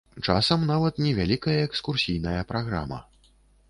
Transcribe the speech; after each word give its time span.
Часам 0.27 0.63
нават 0.71 1.03
невялікая 1.09 1.59
экскурсійная 1.69 2.37
праграма. 2.55 2.99